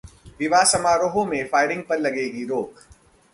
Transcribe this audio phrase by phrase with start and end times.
[0.39, 2.81] विवाह समारोहों में फायरिंग पर लगेगी रोक